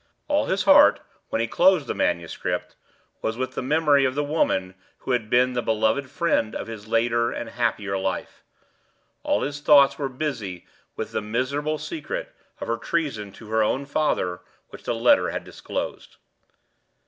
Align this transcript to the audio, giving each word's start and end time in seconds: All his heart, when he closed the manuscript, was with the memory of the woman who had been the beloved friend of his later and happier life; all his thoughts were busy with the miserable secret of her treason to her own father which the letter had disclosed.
All 0.27 0.45
his 0.47 0.63
heart, 0.63 0.99
when 1.29 1.41
he 1.41 1.47
closed 1.47 1.85
the 1.85 1.93
manuscript, 1.93 2.75
was 3.21 3.37
with 3.37 3.51
the 3.53 3.61
memory 3.61 4.03
of 4.03 4.15
the 4.15 4.23
woman 4.23 4.73
who 4.97 5.11
had 5.11 5.29
been 5.29 5.53
the 5.53 5.61
beloved 5.61 6.09
friend 6.09 6.55
of 6.55 6.65
his 6.65 6.87
later 6.87 7.29
and 7.31 7.51
happier 7.51 7.99
life; 7.99 8.43
all 9.21 9.43
his 9.43 9.59
thoughts 9.59 9.99
were 9.99 10.09
busy 10.09 10.65
with 10.95 11.11
the 11.11 11.21
miserable 11.21 11.77
secret 11.77 12.33
of 12.59 12.67
her 12.67 12.77
treason 12.77 13.31
to 13.33 13.49
her 13.51 13.61
own 13.61 13.85
father 13.85 14.41
which 14.69 14.85
the 14.85 14.95
letter 14.95 15.29
had 15.29 15.43
disclosed. 15.43 16.17